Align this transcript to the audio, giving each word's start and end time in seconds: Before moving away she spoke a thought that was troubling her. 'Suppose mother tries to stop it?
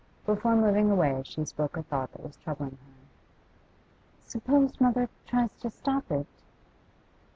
Before 0.25 0.55
moving 0.55 0.89
away 0.89 1.21
she 1.27 1.45
spoke 1.45 1.77
a 1.77 1.83
thought 1.83 2.11
that 2.13 2.23
was 2.23 2.35
troubling 2.37 2.71
her. 2.71 4.25
'Suppose 4.27 4.81
mother 4.81 5.09
tries 5.27 5.53
to 5.57 5.69
stop 5.69 6.09
it? 6.09 6.25